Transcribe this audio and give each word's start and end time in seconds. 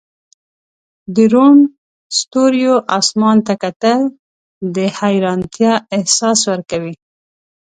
د 1.15 1.15
روڼ 1.33 1.55
ستوریو 2.19 2.75
اسمان 2.97 3.37
ته 3.47 3.53
کتل 3.63 3.99
د 4.75 4.77
حیرانتیا 4.99 5.73
احساس 5.97 6.39
ورکوي. 6.51 6.93